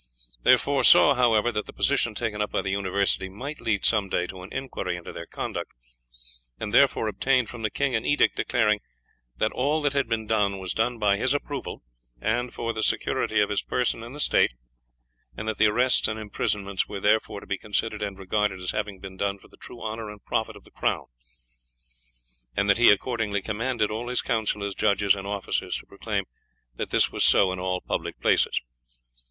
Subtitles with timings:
[0.41, 4.25] They foresaw, however, that the position taken up by the University might lead some day
[4.25, 5.73] to an inquiry into their conduct,
[6.59, 8.79] and therefore obtained from the king an edict declaring
[9.37, 11.83] that all that had been done was done by his approval
[12.19, 14.53] and for the security of his person and the state,
[15.37, 18.97] and that the arrests and imprisonments were therefore to be considered and regarded as having
[18.99, 21.05] been done for the true honour and profit of the crown,
[22.57, 26.23] and that he accordingly commanded all his councillors, judges, and officers to proclaim
[26.75, 28.59] that this was so in all public places.